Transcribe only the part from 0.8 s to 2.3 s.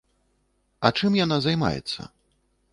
А чым яна займаецца?